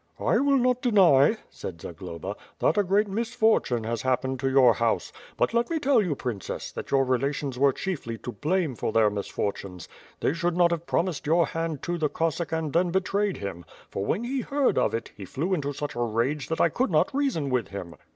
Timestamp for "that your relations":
6.71-7.59